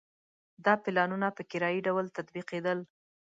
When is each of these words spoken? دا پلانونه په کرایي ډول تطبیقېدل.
دا 0.65 0.73
پلانونه 0.83 1.27
په 1.37 1.41
کرایي 1.51 1.79
ډول 1.87 2.05
تطبیقېدل. 2.17 2.79